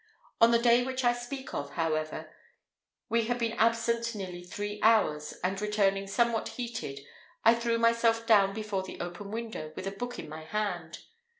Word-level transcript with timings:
On 0.41 0.49
the 0.49 0.57
day 0.57 0.83
which 0.83 1.03
I 1.03 1.13
speak 1.13 1.53
of, 1.53 1.73
however, 1.73 2.33
we 3.07 3.25
had 3.25 3.37
been 3.37 3.53
absent 3.59 4.15
nearly 4.15 4.43
three 4.43 4.79
hours, 4.81 5.33
and, 5.43 5.61
returning 5.61 6.07
somewhat 6.07 6.47
heated, 6.57 7.01
I 7.45 7.53
threw 7.53 7.77
myself 7.77 8.25
down 8.25 8.51
before 8.55 8.81
the 8.81 8.99
open 8.99 9.29
window, 9.29 9.71
with 9.75 9.85
a 9.85 9.91
book 9.91 10.17
in 10.17 10.27
my 10.27 10.43
hand. 10.43 11.03